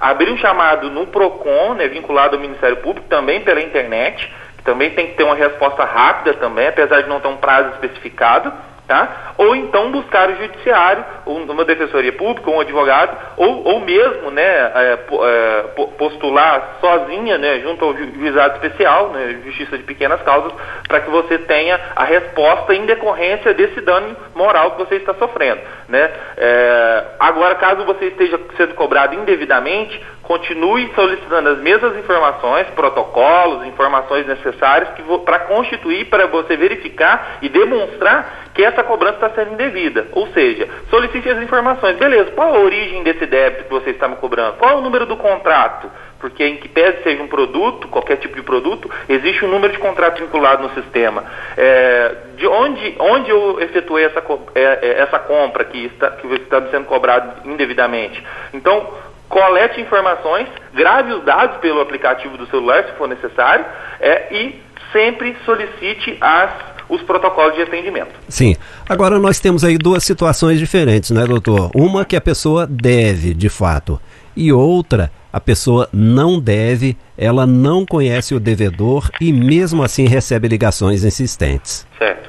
abrir 0.00 0.30
um 0.30 0.36
chamado 0.38 0.90
no 0.90 1.06
PROCON, 1.08 1.74
né, 1.74 1.86
vinculado 1.88 2.36
ao 2.36 2.40
Ministério 2.40 2.78
Público, 2.78 3.06
também 3.06 3.42
pela 3.42 3.60
internet, 3.60 4.32
que 4.56 4.64
também 4.64 4.90
tem 4.90 5.08
que 5.08 5.16
ter 5.16 5.24
uma 5.24 5.34
resposta 5.34 5.84
rápida 5.84 6.34
também, 6.34 6.68
apesar 6.68 7.02
de 7.02 7.08
não 7.10 7.20
ter 7.20 7.28
um 7.28 7.36
prazo 7.36 7.74
especificado, 7.74 8.50
tá? 8.86 9.34
ou 9.36 9.54
então 9.54 9.92
buscar 9.92 10.30
o 10.30 10.36
judiciário, 10.36 11.04
uma 11.26 11.64
defensoria 11.64 12.12
pública, 12.14 12.50
um 12.50 12.60
advogado, 12.60 13.16
ou, 13.36 13.62
ou 13.64 13.80
mesmo 13.80 14.30
né, 14.30 14.42
é, 14.42 14.98
é 14.98 15.62
postular 15.98 16.78
sozinha 16.80 17.36
né, 17.36 17.60
junto 17.60 17.84
ao 17.84 17.94
juizado 17.94 18.54
especial, 18.54 19.10
né, 19.10 19.40
Justiça 19.44 19.76
de 19.76 19.84
Pequenas 19.84 20.22
Causas, 20.22 20.52
para 20.88 21.00
que 21.00 21.10
você 21.10 21.38
tenha 21.38 21.78
a 21.94 22.04
resposta 22.04 22.74
em 22.74 22.86
decorrência 22.86 23.52
desse 23.52 23.80
dano 23.82 24.16
moral 24.34 24.72
que 24.72 24.78
você 24.78 24.96
está 24.96 25.14
sofrendo. 25.14 25.60
Né? 25.88 26.10
É, 26.36 27.04
agora, 27.20 27.54
caso 27.56 27.84
você 27.84 28.06
esteja 28.06 28.40
sendo 28.56 28.74
cobrado 28.74 29.14
indevidamente, 29.14 30.02
continue 30.22 30.90
solicitando 30.94 31.50
as 31.50 31.58
mesmas 31.58 31.96
informações, 31.96 32.66
protocolos, 32.68 33.66
informações 33.66 34.26
necessárias 34.26 34.88
para 35.24 35.40
constituir, 35.40 36.06
para 36.06 36.26
você 36.26 36.56
verificar 36.56 37.38
e 37.42 37.48
demonstrar 37.48 38.48
que 38.54 38.64
essa 38.64 38.82
cobrança 38.82 39.14
está 39.14 39.30
sendo 39.30 39.52
indevida. 39.52 40.06
Ou 40.12 40.26
seja, 40.28 40.68
solicite 40.90 41.28
as 41.28 41.40
informações. 41.42 41.96
Beleza, 41.96 42.32
qual 42.32 42.54
a 42.56 42.58
origem 42.58 43.02
desse 43.02 43.24
débito 43.24 43.64
que 43.64 43.70
você 43.70 43.90
está 43.90 44.08
me 44.08 44.16
cobrando? 44.16 44.56
Qual 44.56 44.70
é 44.70 44.74
o 44.74 44.80
número 44.80 45.06
do 45.06 45.16
contrato? 45.16 45.90
Porque 46.20 46.44
em 46.44 46.56
que 46.56 46.68
pese 46.68 47.02
seja 47.02 47.22
um 47.22 47.28
produto, 47.28 47.86
qualquer 47.88 48.16
tipo 48.16 48.34
de 48.34 48.42
produto, 48.42 48.90
existe 49.08 49.44
um 49.44 49.48
número 49.48 49.72
de 49.72 49.78
contrato 49.78 50.20
vinculado 50.20 50.64
no 50.64 50.74
sistema. 50.74 51.24
É, 51.56 52.14
de 52.36 52.46
onde, 52.46 52.96
onde 52.98 53.30
eu 53.30 53.60
efetuei 53.60 54.04
essa, 54.04 54.22
é, 54.54 54.60
é, 54.60 55.00
essa 55.00 55.18
compra 55.18 55.64
que 55.64 55.86
está, 55.86 56.10
que 56.10 56.26
está 56.34 56.62
sendo 56.70 56.86
cobrado 56.86 57.48
indevidamente? 57.48 58.24
Então, 58.52 58.94
colete 59.28 59.80
informações, 59.80 60.48
grave 60.74 61.12
os 61.12 61.24
dados 61.24 61.58
pelo 61.58 61.80
aplicativo 61.80 62.36
do 62.36 62.46
celular, 62.46 62.84
se 62.84 62.92
for 62.92 63.08
necessário, 63.08 63.64
é, 64.00 64.34
e 64.34 64.60
sempre 64.92 65.36
solicite 65.44 66.16
as, 66.20 66.50
os 66.88 67.02
protocolos 67.02 67.54
de 67.54 67.62
atendimento. 67.62 68.10
Sim. 68.28 68.56
Agora 68.88 69.18
nós 69.18 69.38
temos 69.38 69.62
aí 69.64 69.76
duas 69.76 70.02
situações 70.02 70.58
diferentes, 70.58 71.10
né, 71.10 71.24
doutor? 71.26 71.70
Uma 71.74 72.04
que 72.04 72.16
a 72.16 72.20
pessoa 72.20 72.66
deve, 72.66 73.34
de 73.34 73.48
fato, 73.48 74.00
e 74.34 74.52
outra 74.52 75.10
a 75.32 75.40
pessoa 75.40 75.88
não 75.92 76.40
deve, 76.40 76.96
ela 77.16 77.46
não 77.46 77.84
conhece 77.84 78.34
o 78.34 78.40
devedor 78.40 79.10
e 79.20 79.32
mesmo 79.32 79.82
assim 79.82 80.06
recebe 80.06 80.48
ligações 80.48 81.04
insistentes. 81.04 81.86
Certo. 81.98 82.28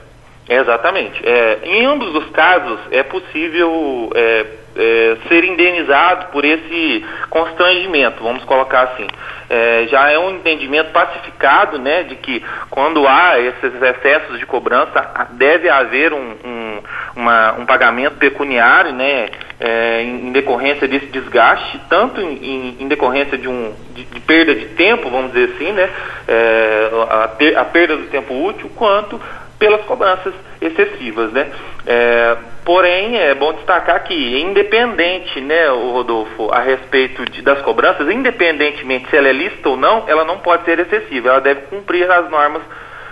Exatamente. 0.50 1.22
É, 1.24 1.60
em 1.64 1.86
ambos 1.86 2.14
os 2.16 2.32
casos 2.32 2.80
é 2.90 3.04
possível 3.04 4.10
é, 4.16 4.46
é, 4.76 5.18
ser 5.28 5.44
indenizado 5.44 6.28
por 6.32 6.44
esse 6.44 7.06
constrangimento, 7.30 8.24
vamos 8.24 8.44
colocar 8.46 8.82
assim. 8.82 9.06
É, 9.48 9.88
já 9.90 10.10
é 10.10 10.18
um 10.18 10.32
entendimento 10.32 10.92
pacificado, 10.92 11.78
né, 11.78 12.04
de 12.04 12.16
que 12.16 12.44
quando 12.70 13.08
há 13.08 13.40
esses 13.40 13.80
excessos 13.82 14.40
de 14.40 14.46
cobrança, 14.48 15.28
deve 15.32 15.70
haver 15.70 16.14
um, 16.14 16.36
um, 16.44 16.80
uma, 17.16 17.54
um 17.54 17.66
pagamento 17.66 18.16
pecuniário, 18.18 18.92
né, 18.92 19.30
é, 19.60 20.02
em, 20.02 20.32
decorrência 20.32 20.88
desse 20.88 21.08
desgaste, 21.08 21.80
tanto 21.90 22.22
em, 22.22 22.78
em, 22.80 22.88
decorrência 22.88 23.38
de, 23.38 23.48
um, 23.48 23.74
de, 23.94 24.06
de, 24.06 24.20
perda 24.22 24.56
de 24.56 24.68
tempo, 24.68 25.10
vamos 25.10 25.34
dizer 25.34 25.54
assim, 25.54 25.72
né, 25.74 25.90
é, 26.28 26.90
a, 27.10 27.62
a 27.62 27.66
perda 27.66 27.98
do 27.98 28.08
tempo 28.08 28.34
útil, 28.34 28.72
quanto 28.76 29.20
pelas 29.60 29.82
cobranças 29.82 30.34
excessivas, 30.62 31.34
né? 31.34 31.52
É, 31.86 32.38
porém, 32.64 33.18
é 33.18 33.36
bom 33.36 33.52
destacar 33.52 34.06
que, 34.06 34.40
independente, 34.40 35.42
né, 35.42 35.68
Rodolfo, 35.68 36.50
a 36.52 36.62
respeito 36.62 37.26
de, 37.26 37.42
das 37.42 37.62
cobranças, 37.62 38.10
independentemente 38.10 39.10
se 39.10 39.18
ela 39.18 39.28
é 39.28 39.34
lista 39.34 39.68
ou 39.68 39.76
não, 39.76 40.06
ela 40.08 40.24
não 40.24 40.40
pode 40.40 40.64
ser 40.64 40.80
excessiva, 40.80 41.30
ela 41.30 41.42
deve 41.42 41.62
cumprir 41.64 42.10
as 42.10 42.30
normas 42.30 42.62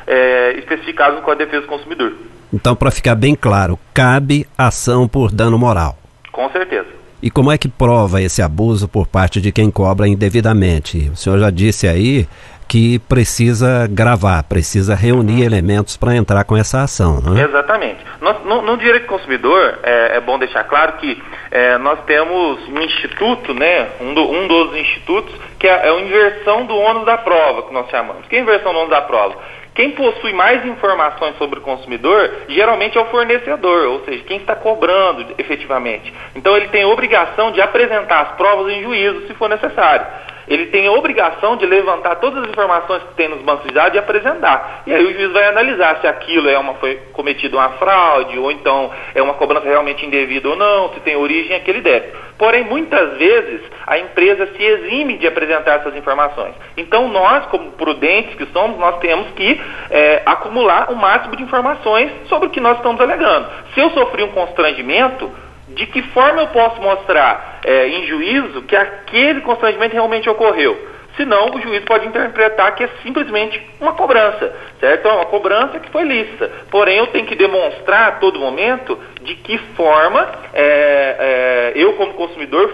é, 0.08 0.54
especificadas 0.58 1.16
no 1.16 1.22
Código 1.22 1.44
de 1.44 1.46
Defesa 1.46 1.62
do 1.64 1.68
Consumidor. 1.68 2.14
Então, 2.54 2.74
para 2.74 2.92
ficar 2.92 3.16
bem 3.16 3.36
claro, 3.36 3.78
cabe 3.94 4.48
ação 4.58 5.06
por 5.06 5.30
dano 5.32 5.60
moral. 5.60 5.98
Com 6.38 6.48
certeza. 6.52 6.86
E 7.20 7.32
como 7.32 7.52
é 7.52 7.58
que 7.58 7.68
prova 7.68 8.22
esse 8.22 8.44
abuso 8.44 8.88
por 8.88 9.08
parte 9.08 9.42
de 9.42 9.52
quem 9.52 9.72
cobra 9.72 10.08
indevidamente? 10.08 11.10
O 11.12 11.16
senhor 11.16 11.40
já 11.40 11.50
disse 11.50 11.88
aí 11.88 12.28
que 12.68 13.00
precisa 13.00 13.88
gravar, 13.90 14.44
precisa 14.44 14.94
reunir 14.94 15.44
elementos 15.44 15.98
para 15.98 16.16
entrar 16.16 16.44
com 16.44 16.56
essa 16.56 16.84
ação. 16.84 17.20
Né? 17.22 17.42
Exatamente. 17.42 18.06
Nós, 18.22 18.44
no, 18.46 18.62
no, 18.62 18.78
direito 18.78 19.04
do 19.04 19.10
consumidor, 19.10 19.80
é, 19.82 20.18
é, 20.18 20.22
bom 20.22 20.38
deixar 20.38 20.64
claro 20.66 20.94
que 20.98 21.20
é, 21.50 21.80
nós 21.80 22.02
temos 22.06 22.68
um 22.68 22.82
instituto, 22.82 23.52
né, 23.52 23.88
um, 24.00 24.14
do, 24.14 24.22
um 24.22 24.48
dos 24.48 24.78
institutos, 24.78 25.34
que 25.58 25.68
é, 25.68 25.72
é 25.72 25.90
a 25.90 26.00
inversão 26.00 26.68
do 26.68 26.78
ônus 26.78 27.04
da 27.04 27.18
prova, 27.18 27.64
que 27.64 27.74
nós 27.74 27.90
chamamos. 27.90 28.28
Que 28.28 28.36
é 28.36 28.40
a 28.40 28.42
inversão 28.44 28.74
do 28.74 28.78
ônus 28.78 28.92
da 28.92 29.02
prova? 29.02 29.38
Quem 29.78 29.92
possui 29.92 30.34
mais 30.34 30.66
informações 30.66 31.38
sobre 31.38 31.60
o 31.60 31.62
consumidor 31.62 32.32
geralmente 32.50 32.98
é 32.98 33.02
o 33.02 33.06
fornecedor, 33.06 33.90
ou 33.90 34.04
seja, 34.06 34.24
quem 34.24 34.38
está 34.38 34.56
cobrando 34.56 35.36
efetivamente. 35.38 36.12
Então 36.36 36.58
ele 36.58 36.70
tem 36.70 36.84
obrigação 36.84 37.52
de 37.52 37.62
apresentar 37.62 38.22
as 38.22 38.32
provas 38.38 38.74
em 38.74 38.82
juízo 38.82 39.28
se 39.28 39.36
for 39.36 39.48
necessário 39.48 40.08
ele 40.48 40.68
tem 40.68 40.88
a 40.88 40.92
obrigação 40.92 41.58
de 41.58 41.66
levantar 41.66 42.16
todas 42.16 42.44
as 42.44 42.50
informações 42.50 43.04
que 43.04 43.16
tem 43.16 43.28
nos 43.28 43.42
bancos 43.42 43.68
de 43.68 43.74
dados 43.74 43.96
e 43.96 44.00
apresentar. 44.00 44.84
E 44.88 44.94
aí 44.94 45.04
o 45.04 45.14
juiz 45.14 45.32
vai 45.32 45.48
analisar 45.48 46.00
se 46.00 46.08
aquilo 46.08 46.50
é 46.50 46.58
uma, 46.58 46.76
foi 46.76 46.96
cometido 47.14 47.58
uma 47.58 47.70
fraude, 47.72 48.40
ou 48.40 48.52
então 48.52 48.92
é 49.14 49.22
uma 49.22 49.34
cobrança 49.34 49.68
realmente 49.68 50.06
indevida 50.06 50.50
ou 50.50 50.56
não, 50.56 50.94
se 50.94 51.00
tem 51.02 51.16
origem 51.16 51.56
aquele 51.56 51.82
débito. 51.82 52.18
Porém, 52.38 52.64
muitas 52.64 53.18
vezes, 53.18 53.62
a 53.86 53.98
empresa 53.98 54.48
se 54.56 54.64
exime 54.64 55.18
de 55.18 55.28
apresentar 55.28 55.80
essas 55.80 55.96
informações. 55.96 56.54
Então, 56.78 57.08
nós, 57.08 57.48
como 57.48 57.72
prudentes 57.72 58.36
que 58.36 58.46
somos, 58.48 58.78
nós 58.78 59.00
temos 59.00 59.32
que 59.32 59.60
é, 59.90 60.22
acumular 60.26 60.92
o 60.92 60.96
máximo 60.96 61.36
de 61.36 61.44
informações 61.44 62.12
sobre 62.28 62.48
o 62.48 62.52
que 62.52 62.60
nós 62.60 62.78
estamos 62.78 63.02
alegando. 63.02 63.50
Se 63.74 63.80
eu 63.80 63.90
sofri 63.90 64.24
um 64.24 64.32
constrangimento, 64.32 65.32
de 65.70 65.86
que 65.88 66.02
forma 66.14 66.42
eu 66.42 66.48
posso 66.48 66.82
mostrar 66.82 67.60
é, 67.66 67.88
em 67.88 68.08
juízo 68.08 68.62
que 68.64 68.76
aquele 68.76 69.42
constrangimento 69.42 69.94
realmente 69.94 70.30
ocorreu? 70.30 70.78
Senão, 71.18 71.50
o 71.56 71.60
juiz 71.60 71.84
pode 71.84 72.08
interpretar 72.08 72.76
que 72.76 72.84
é 72.84 72.90
simplesmente 73.02 73.60
uma 73.82 73.94
cobrança, 73.94 74.56
certo? 74.80 75.08
É 75.08 75.12
uma 75.12 75.26
cobrança 75.26 75.80
que 75.80 75.90
foi 75.90 76.04
lícita. 76.04 76.50
Porém, 76.70 77.00
eu 77.00 77.08
tenho 77.08 77.26
que 77.26 77.36
demonstrar 77.36 78.08
a 78.08 78.12
todo 78.14 78.40
momento 78.40 78.98
de 79.24 79.34
que 79.34 79.58
forma 79.76 80.32
é, 80.54 81.74
é, 81.74 81.74
eu, 81.76 81.94
como 81.94 82.14
consumidor, 82.14 82.72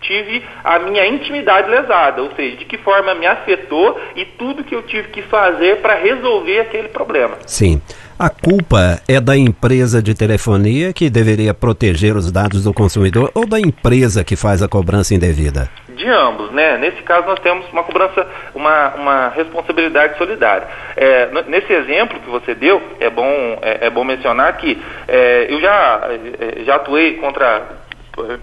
tive 0.00 0.44
a 0.62 0.78
minha 0.78 1.06
intimidade 1.06 1.68
lesada, 1.68 2.22
ou 2.22 2.30
seja, 2.34 2.56
de 2.56 2.64
que 2.64 2.78
forma 2.78 3.14
me 3.14 3.26
afetou 3.26 4.00
e 4.14 4.24
tudo 4.24 4.64
que 4.64 4.74
eu 4.74 4.82
tive 4.82 5.08
que 5.08 5.22
fazer 5.22 5.76
para 5.80 5.94
resolver 5.94 6.60
aquele 6.60 6.88
problema. 6.88 7.36
Sim. 7.46 7.80
A 8.18 8.30
culpa 8.30 8.98
é 9.06 9.20
da 9.20 9.36
empresa 9.36 10.02
de 10.02 10.14
telefonia 10.14 10.90
que 10.90 11.10
deveria 11.10 11.52
proteger 11.52 12.16
os 12.16 12.32
dados 12.32 12.64
do 12.64 12.72
consumidor 12.72 13.30
ou 13.34 13.46
da 13.46 13.60
empresa 13.60 14.24
que 14.24 14.36
faz 14.36 14.62
a 14.62 14.68
cobrança 14.68 15.14
indevida? 15.14 15.68
De 15.88 16.08
ambos, 16.08 16.50
né? 16.50 16.78
Nesse 16.78 17.02
caso 17.02 17.26
nós 17.26 17.38
temos 17.40 17.66
uma 17.70 17.82
cobrança, 17.82 18.26
uma, 18.54 18.94
uma 18.94 19.28
responsabilidade 19.28 20.16
solidária. 20.16 20.66
É, 20.96 21.28
nesse 21.46 21.70
exemplo 21.70 22.18
que 22.20 22.30
você 22.30 22.54
deu, 22.54 22.82
é 23.00 23.10
bom, 23.10 23.58
é, 23.60 23.86
é 23.86 23.90
bom 23.90 24.02
mencionar 24.02 24.56
que 24.56 24.82
é, 25.06 25.46
eu 25.50 25.60
já, 25.60 26.08
é, 26.40 26.64
já 26.64 26.76
atuei 26.76 27.14
contra 27.14 27.85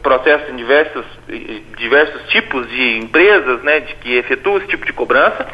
processos 0.01 0.49
em 0.49 0.55
diversos, 0.55 1.05
diversos 1.77 2.27
tipos 2.29 2.69
de 2.69 2.97
empresas 2.99 3.63
né, 3.63 3.79
de 3.79 3.95
que 3.95 4.15
efetuam 4.15 4.57
esse 4.57 4.67
tipo 4.67 4.85
de 4.85 4.93
cobrança. 4.93 5.47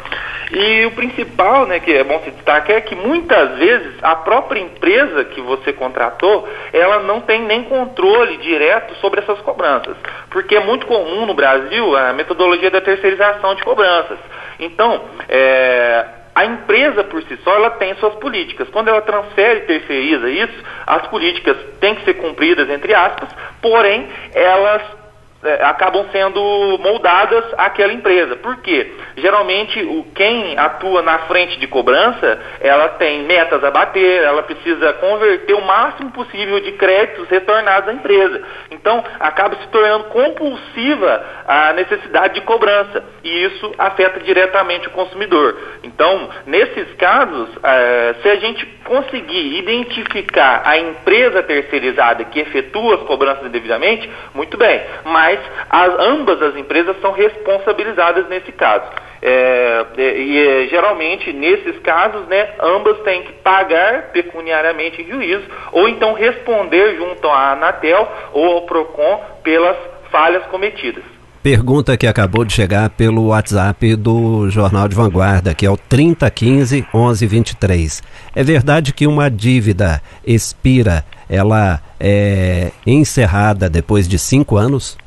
E 0.52 0.84
o 0.86 0.90
principal, 0.90 1.66
né, 1.66 1.78
que 1.80 1.92
é 1.92 2.02
bom 2.02 2.20
se 2.24 2.30
destacar, 2.32 2.76
é 2.76 2.80
que 2.80 2.94
muitas 2.94 3.56
vezes 3.56 3.94
a 4.02 4.16
própria 4.16 4.60
empresa 4.60 5.24
que 5.24 5.40
você 5.40 5.72
contratou, 5.72 6.48
ela 6.72 7.00
não 7.00 7.20
tem 7.20 7.42
nem 7.42 7.64
controle 7.64 8.36
direto 8.38 8.94
sobre 8.96 9.20
essas 9.20 9.40
cobranças. 9.40 9.96
Porque 10.28 10.56
é 10.56 10.60
muito 10.60 10.86
comum 10.86 11.24
no 11.24 11.34
Brasil 11.34 11.96
a 11.96 12.12
metodologia 12.12 12.70
da 12.70 12.80
terceirização 12.80 13.54
de 13.54 13.62
cobranças. 13.62 14.18
Então, 14.58 15.02
é, 15.28 16.04
a 16.34 16.44
empresa 16.44 17.04
por 17.04 17.22
si 17.24 17.36
só 17.44 17.54
ela 17.54 17.70
tem 17.70 17.94
suas 17.96 18.14
políticas. 18.16 18.68
Quando 18.70 18.88
ela 18.88 19.02
transfere 19.02 19.60
e 19.60 19.62
terceiriza 19.62 20.30
isso, 20.30 20.64
as 20.86 21.06
políticas 21.08 21.56
têm 21.80 21.94
que 21.96 22.04
ser 22.04 22.14
cumpridas, 22.14 22.68
entre 22.70 22.94
aspas, 22.94 23.28
porém 23.60 24.08
elas 24.32 24.99
é, 25.42 25.64
acabam 25.64 26.06
sendo 26.12 26.40
moldadas 26.80 27.44
àquela 27.56 27.92
empresa. 27.92 28.36
Por 28.36 28.58
quê? 28.58 28.92
Geralmente, 29.16 29.80
o, 29.82 30.04
quem 30.14 30.58
atua 30.58 31.00
na 31.02 31.20
frente 31.20 31.58
de 31.58 31.66
cobrança, 31.66 32.38
ela 32.60 32.88
tem 32.90 33.22
metas 33.22 33.62
a 33.64 33.70
bater, 33.70 34.22
ela 34.22 34.42
precisa 34.42 34.92
converter 34.94 35.54
o 35.54 35.62
máximo 35.62 36.10
possível 36.10 36.60
de 36.60 36.72
créditos 36.72 37.28
retornados 37.28 37.88
à 37.88 37.92
empresa. 37.92 38.42
Então, 38.70 39.02
acaba 39.18 39.56
se 39.56 39.68
tornando 39.68 40.04
compulsiva 40.04 41.24
a 41.46 41.72
necessidade 41.72 42.34
de 42.34 42.40
cobrança 42.42 43.02
e 43.24 43.44
isso 43.44 43.72
afeta 43.78 44.20
diretamente 44.20 44.88
o 44.88 44.92
consumidor. 44.92 45.56
Então, 45.82 46.28
nesses 46.46 46.92
casos, 46.94 47.48
é, 47.62 48.14
se 48.22 48.28
a 48.28 48.36
gente 48.36 48.66
conseguir 48.84 49.58
identificar 49.58 50.62
a 50.64 50.78
empresa 50.78 51.42
terceirizada 51.42 52.24
que 52.24 52.40
efetua 52.40 52.96
as 52.96 53.02
cobranças 53.02 53.46
indevidamente, 53.46 54.10
muito 54.34 54.56
bem. 54.56 54.82
Mas 55.04 55.29
mas 55.30 55.40
as, 55.68 56.00
ambas 56.00 56.42
as 56.42 56.56
empresas 56.56 56.96
são 57.00 57.12
responsabilizadas 57.12 58.28
nesse 58.28 58.50
caso. 58.52 58.84
É, 59.22 59.84
e 59.96 60.38
é, 60.38 60.66
geralmente, 60.68 61.32
nesses 61.32 61.78
casos, 61.80 62.26
né, 62.26 62.54
ambas 62.60 62.98
têm 63.00 63.22
que 63.22 63.32
pagar 63.34 64.10
pecuniariamente 64.12 65.02
em 65.02 65.06
juízo 65.06 65.44
ou 65.72 65.88
então 65.88 66.14
responder 66.14 66.96
junto 66.96 67.28
à 67.28 67.52
Anatel 67.52 68.08
ou 68.32 68.52
ao 68.52 68.62
PROCON 68.62 69.20
pelas 69.42 69.76
falhas 70.10 70.44
cometidas. 70.46 71.04
Pergunta 71.42 71.96
que 71.96 72.06
acabou 72.06 72.44
de 72.44 72.52
chegar 72.52 72.90
pelo 72.90 73.28
WhatsApp 73.28 73.96
do 73.96 74.50
Jornal 74.50 74.86
de 74.86 74.94
Vanguarda, 74.94 75.54
que 75.54 75.64
é 75.64 75.70
o 75.70 75.76
3015 75.76 76.86
1123. 76.92 78.02
É 78.34 78.44
verdade 78.44 78.92
que 78.92 79.06
uma 79.06 79.30
dívida 79.30 80.02
expira, 80.22 81.02
ela 81.30 81.80
é 81.98 82.72
encerrada 82.86 83.70
depois 83.70 84.06
de 84.06 84.18
cinco 84.18 84.58
anos? 84.58 84.98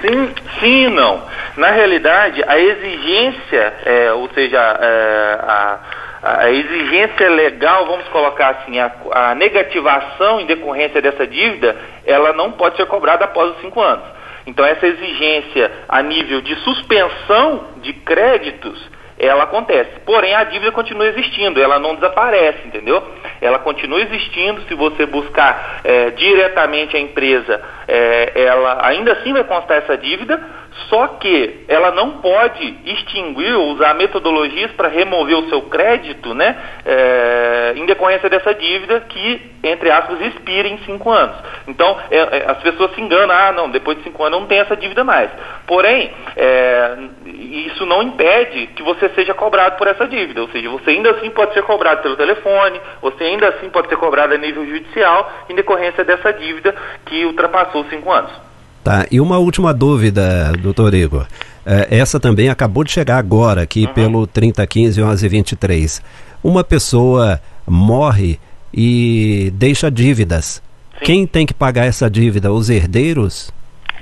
Sim, 0.00 0.34
sim 0.58 0.86
e 0.86 0.90
não. 0.90 1.22
Na 1.56 1.70
realidade, 1.70 2.42
a 2.46 2.58
exigência, 2.58 3.74
é, 3.84 4.12
ou 4.12 4.28
seja, 4.30 4.58
é, 4.58 5.38
a, 5.42 5.78
a, 6.22 6.50
exigência 6.50 7.30
legal, 7.30 7.86
vamos 7.86 8.08
colocar 8.08 8.50
assim, 8.50 8.80
a, 8.80 8.90
a 9.12 9.34
negativação 9.34 10.40
em 10.40 10.46
decorrência 10.46 11.00
dessa 11.00 11.26
dívida, 11.26 11.76
ela 12.04 12.32
não 12.32 12.52
pode 12.52 12.76
ser 12.76 12.86
cobrada 12.86 13.24
após 13.24 13.52
os 13.52 13.60
cinco 13.60 13.80
anos. 13.80 14.04
Então, 14.46 14.64
essa 14.64 14.86
exigência 14.86 15.70
a 15.88 16.02
nível 16.02 16.40
de 16.40 16.56
suspensão 16.56 17.68
de 17.76 17.92
créditos, 17.92 18.90
ela 19.22 19.44
acontece. 19.44 20.00
Porém, 20.04 20.34
a 20.34 20.42
dívida 20.42 20.72
continua 20.72 21.06
existindo, 21.06 21.62
ela 21.62 21.78
não 21.78 21.94
desaparece, 21.94 22.66
entendeu? 22.66 23.00
Ela 23.40 23.60
continua 23.60 24.00
existindo. 24.00 24.62
Se 24.62 24.74
você 24.74 25.06
buscar 25.06 25.80
é, 25.84 26.10
diretamente 26.10 26.96
a 26.96 27.00
empresa, 27.00 27.62
é, 27.86 28.32
ela 28.34 28.84
ainda 28.84 29.12
assim 29.12 29.32
vai 29.32 29.44
constar 29.44 29.78
essa 29.78 29.96
dívida, 29.96 30.40
só 30.88 31.06
que 31.08 31.64
ela 31.68 31.90
não 31.90 32.18
pode 32.18 32.78
extinguir, 32.84 33.54
usar 33.54 33.94
metodologias 33.94 34.70
para 34.72 34.88
remover 34.88 35.36
o 35.38 35.48
seu 35.48 35.62
crédito, 35.62 36.34
né, 36.34 36.56
é, 36.84 37.74
em 37.76 37.84
decorrência 37.86 38.28
dessa 38.28 38.54
dívida 38.54 39.00
que, 39.00 39.50
entre 39.62 39.90
aspas, 39.90 40.20
expira 40.20 40.68
em 40.68 40.78
cinco 40.78 41.10
anos. 41.10 41.36
Então, 41.68 41.98
é, 42.10 42.18
é, 42.18 42.44
as 42.48 42.58
pessoas 42.58 42.94
se 42.94 43.00
enganam, 43.00 43.34
ah, 43.34 43.52
não, 43.52 43.70
depois 43.70 43.98
de 43.98 44.04
cinco 44.04 44.24
anos 44.24 44.40
não 44.40 44.46
tem 44.46 44.60
essa 44.60 44.76
dívida 44.76 45.04
mais. 45.04 45.30
Porém, 45.66 46.10
é, 46.36 46.96
isso 47.26 47.84
não 47.84 48.02
impede 48.02 48.68
que 48.68 48.82
você 48.82 49.08
seja 49.10 49.34
cobrado 49.34 49.76
por 49.76 49.86
essa 49.86 50.06
dívida, 50.06 50.40
ou 50.40 50.48
seja, 50.48 50.68
você 50.70 50.90
ainda 50.90 51.10
assim 51.10 51.30
pode 51.30 51.52
ser 51.54 51.62
cobrado 51.62 52.02
pelo 52.02 52.16
telefone, 52.16 52.80
você 53.00 53.24
ainda 53.24 53.48
assim 53.48 53.68
pode 53.68 53.88
ser 53.88 53.96
cobrado 53.96 54.34
a 54.34 54.38
nível 54.38 54.66
judicial 54.66 55.30
em 55.48 55.54
decorrência 55.54 56.04
dessa 56.04 56.32
dívida 56.32 56.74
que 57.06 57.24
ultrapassou 57.24 57.84
cinco 57.90 58.10
anos. 58.10 58.51
Tá, 58.84 59.06
e 59.10 59.20
uma 59.20 59.38
última 59.38 59.72
dúvida, 59.72 60.52
doutor 60.60 60.92
Igor. 60.92 61.26
É, 61.64 61.98
essa 61.98 62.18
também 62.18 62.48
acabou 62.48 62.82
de 62.82 62.90
chegar 62.90 63.16
agora 63.16 63.62
aqui 63.62 63.86
uhum. 63.86 63.92
pelo 63.92 64.26
3015 64.26 65.00
1123. 65.00 66.02
Uma 66.42 66.64
pessoa 66.64 67.40
morre 67.66 68.40
e 68.74 69.52
deixa 69.54 69.90
dívidas. 69.90 70.60
Sim. 70.98 71.04
Quem 71.04 71.26
tem 71.26 71.46
que 71.46 71.54
pagar 71.54 71.86
essa 71.86 72.10
dívida? 72.10 72.52
Os 72.52 72.68
herdeiros? 72.68 73.52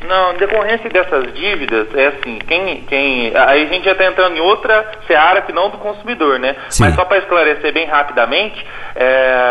Não, 0.07 0.35
decorrência 0.35 0.89
dessas 0.89 1.33
dívidas, 1.35 1.87
é 1.95 2.07
assim, 2.07 2.39
quem, 2.49 2.83
quem. 2.89 3.37
Aí 3.37 3.65
a 3.65 3.67
gente 3.67 3.85
já 3.85 3.93
está 3.93 4.07
entrando 4.07 4.35
em 4.35 4.41
outra 4.41 4.93
seara 5.07 5.43
que 5.43 5.53
não 5.53 5.69
do 5.69 5.77
consumidor, 5.77 6.39
né? 6.39 6.57
Sim. 6.71 6.85
Mas 6.85 6.95
só 6.95 7.05
para 7.05 7.19
esclarecer 7.19 7.73
bem 7.73 7.87
rapidamente, 7.87 8.67
é, 8.97 9.50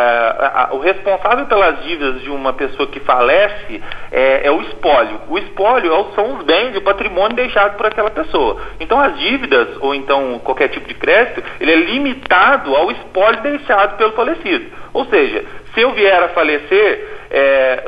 a, 0.54 0.74
o 0.74 0.80
responsável 0.80 1.46
pelas 1.46 1.84
dívidas 1.84 2.22
de 2.22 2.30
uma 2.30 2.54
pessoa 2.54 2.88
que 2.88 3.00
falece 3.00 3.82
é, 4.12 4.48
é 4.48 4.52
o 4.52 4.62
espólio. 4.62 5.22
O 5.30 5.38
espólio 5.38 5.94
é 5.94 6.16
são 6.16 6.38
os 6.38 6.44
bens, 6.44 6.76
o 6.76 6.82
patrimônio 6.82 7.36
deixado 7.36 7.78
por 7.78 7.86
aquela 7.86 8.10
pessoa. 8.10 8.62
Então 8.80 9.00
as 9.00 9.18
dívidas, 9.18 9.78
ou 9.80 9.94
então 9.94 10.40
qualquer 10.40 10.70
tipo 10.70 10.88
de 10.88 10.94
crédito, 10.94 11.44
ele 11.60 11.72
é 11.72 11.76
limitado 11.76 12.76
ao 12.76 12.92
espólio 12.92 13.42
deixado 13.42 13.98
pelo 13.98 14.14
falecido. 14.14 14.66
Ou 14.94 15.06
seja, 15.06 15.46
se 15.74 15.82
eu 15.82 15.92
vier 15.92 16.22
a 16.22 16.30
falecer, 16.30 17.20
é, 17.32 17.84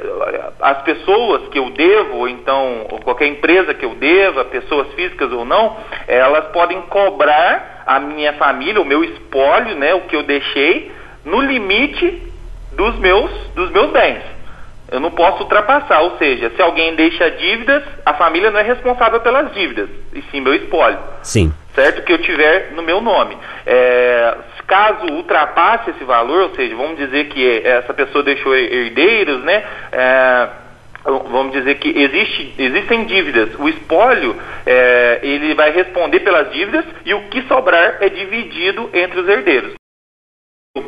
as 0.61 0.81
pessoas 0.83 1.47
que 1.49 1.57
eu 1.57 1.71
devo, 1.71 2.17
ou 2.17 2.27
então 2.27 2.85
ou 2.91 2.99
qualquer 2.99 3.27
empresa 3.27 3.73
que 3.73 3.83
eu 3.83 3.95
deva, 3.95 4.45
pessoas 4.45 4.87
físicas 4.93 5.31
ou 5.31 5.43
não, 5.43 5.77
elas 6.07 6.45
podem 6.47 6.81
cobrar 6.83 7.83
a 7.85 7.99
minha 7.99 8.33
família, 8.33 8.81
o 8.81 8.85
meu 8.85 9.03
espólio, 9.03 9.75
né, 9.75 9.93
o 9.95 10.01
que 10.01 10.15
eu 10.15 10.23
deixei, 10.23 10.91
no 11.25 11.41
limite 11.41 12.30
dos 12.73 12.97
meus, 12.99 13.31
dos 13.55 13.71
meus 13.71 13.91
bens. 13.91 14.23
Eu 14.91 14.99
não 14.99 15.11
posso 15.11 15.43
ultrapassar, 15.43 16.01
ou 16.01 16.17
seja, 16.17 16.49
se 16.49 16.61
alguém 16.61 16.95
deixa 16.95 17.31
dívidas, 17.31 17.83
a 18.05 18.13
família 18.13 18.51
não 18.51 18.59
é 18.59 18.63
responsável 18.63 19.21
pelas 19.21 19.53
dívidas, 19.53 19.89
e 20.13 20.21
sim 20.23 20.41
meu 20.41 20.53
espólio. 20.53 20.99
Sim. 21.23 21.53
Certo? 21.73 22.03
Que 22.03 22.11
eu 22.11 22.17
tiver 22.17 22.73
no 22.73 22.83
meu 22.83 22.99
nome. 22.99 23.37
É, 23.65 24.35
caso 24.71 25.05
ultrapasse 25.11 25.89
esse 25.89 26.03
valor, 26.05 26.43
ou 26.43 26.55
seja, 26.55 26.73
vamos 26.77 26.95
dizer 26.95 27.25
que 27.25 27.61
essa 27.65 27.93
pessoa 27.93 28.23
deixou 28.23 28.55
herdeiros, 28.55 29.43
né? 29.43 29.65
É, 29.91 30.47
vamos 31.03 31.51
dizer 31.51 31.75
que 31.75 31.89
existe, 31.89 32.55
existem 32.57 33.03
dívidas. 33.03 33.49
O 33.59 33.67
espólio 33.67 34.33
é, 34.65 35.19
ele 35.23 35.53
vai 35.55 35.71
responder 35.71 36.21
pelas 36.21 36.51
dívidas 36.53 36.85
e 37.05 37.13
o 37.13 37.23
que 37.23 37.41
sobrar 37.43 37.97
é 37.99 38.07
dividido 38.07 38.89
entre 38.93 39.19
os 39.19 39.27
herdeiros. 39.27 39.80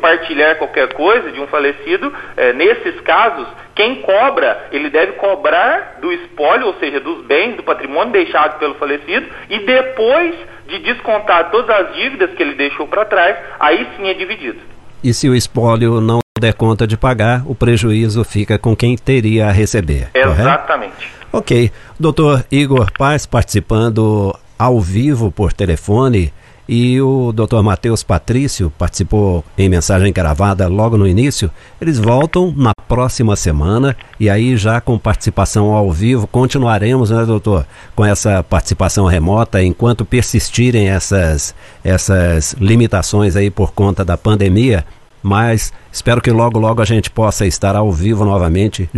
Partilhar 0.00 0.56
qualquer 0.56 0.94
coisa 0.94 1.30
de 1.30 1.38
um 1.38 1.46
falecido, 1.46 2.10
é, 2.38 2.54
nesses 2.54 2.98
casos, 3.02 3.46
quem 3.74 4.00
cobra, 4.00 4.68
ele 4.72 4.88
deve 4.88 5.12
cobrar 5.12 5.98
do 6.00 6.10
espólio, 6.10 6.68
ou 6.68 6.74
seja, 6.80 6.98
dos 7.00 7.22
bens, 7.26 7.54
do 7.54 7.62
patrimônio 7.62 8.10
deixado 8.10 8.58
pelo 8.58 8.76
falecido, 8.76 9.26
e 9.50 9.58
depois 9.58 10.34
de 10.66 10.78
descontar 10.78 11.50
todas 11.50 11.68
as 11.68 11.94
dívidas 11.94 12.30
que 12.30 12.42
ele 12.42 12.54
deixou 12.54 12.86
para 12.86 13.04
trás, 13.04 13.36
aí 13.60 13.86
sim 13.94 14.08
é 14.08 14.14
dividido. 14.14 14.58
E 15.02 15.12
se 15.12 15.28
o 15.28 15.34
espólio 15.34 16.00
não 16.00 16.20
der 16.40 16.54
conta 16.54 16.86
de 16.86 16.96
pagar, 16.96 17.42
o 17.46 17.54
prejuízo 17.54 18.24
fica 18.24 18.58
com 18.58 18.74
quem 18.74 18.96
teria 18.96 19.48
a 19.48 19.52
receber. 19.52 20.08
Exatamente. 20.14 20.94
Correto? 20.94 21.26
Ok. 21.30 21.70
Doutor 22.00 22.42
Igor 22.50 22.90
Paz 22.96 23.26
participando 23.26 24.34
ao 24.58 24.80
vivo 24.80 25.30
por 25.30 25.52
telefone 25.52 26.32
e 26.68 27.00
o 27.00 27.32
Dr. 27.32 27.60
Matheus 27.62 28.02
Patrício 28.02 28.72
participou 28.78 29.44
em 29.56 29.68
mensagem 29.68 30.12
gravada 30.12 30.66
logo 30.66 30.96
no 30.96 31.06
início. 31.06 31.50
Eles 31.80 31.98
voltam 31.98 32.52
na 32.56 32.72
próxima 32.88 33.36
semana 33.36 33.96
e 34.18 34.30
aí 34.30 34.56
já 34.56 34.80
com 34.80 34.98
participação 34.98 35.72
ao 35.72 35.90
vivo 35.90 36.26
continuaremos, 36.26 37.10
né, 37.10 37.24
doutor, 37.24 37.66
com 37.94 38.04
essa 38.04 38.42
participação 38.42 39.06
remota 39.06 39.62
enquanto 39.62 40.04
persistirem 40.04 40.88
essas 40.88 41.54
essas 41.82 42.54
limitações 42.58 43.36
aí 43.36 43.50
por 43.50 43.72
conta 43.72 44.04
da 44.04 44.16
pandemia. 44.16 44.84
Mas 45.22 45.72
espero 45.90 46.20
que 46.20 46.30
logo 46.30 46.58
logo 46.58 46.82
a 46.82 46.84
gente 46.84 47.10
possa 47.10 47.46
estar 47.46 47.74
ao 47.74 47.90
vivo 47.90 48.24
novamente 48.24 48.88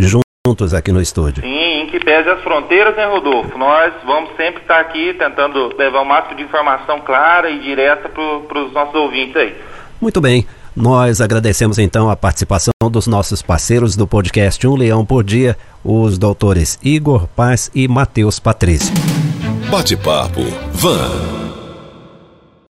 juntos 0.47 0.73
aqui 0.73 0.91
no 0.91 1.01
estúdio. 1.01 1.43
Sim 1.43 1.87
que 1.87 1.99
pese 1.99 2.29
as 2.29 2.41
fronteiras, 2.41 2.95
né, 2.95 3.05
Rodolfo? 3.05 3.57
Nós 3.57 3.93
vamos 4.05 4.29
sempre 4.35 4.61
estar 4.61 4.79
aqui 4.79 5.13
tentando 5.13 5.75
levar 5.77 6.01
o 6.01 6.05
máximo 6.05 6.35
de 6.35 6.43
informação 6.43 6.99
clara 7.01 7.49
e 7.49 7.59
direta 7.59 8.09
para 8.09 8.61
os 8.61 8.71
nossos 8.73 8.95
ouvintes 8.95 9.35
aí. 9.35 9.55
Muito 9.99 10.21
bem. 10.21 10.45
Nós 10.75 11.21
agradecemos 11.21 11.79
então 11.79 12.09
a 12.09 12.15
participação 12.15 12.71
dos 12.91 13.07
nossos 13.07 13.41
parceiros 13.41 13.95
do 13.95 14.05
podcast 14.05 14.65
Um 14.67 14.75
Leão 14.75 15.03
por 15.03 15.23
Dia, 15.23 15.57
os 15.83 16.19
doutores 16.19 16.77
Igor 16.83 17.27
Paz 17.27 17.71
e 17.73 17.87
Matheus 17.87 18.39
Patrício. 18.39 18.93
Bate-papo 19.71 20.43
Van. 20.73 21.66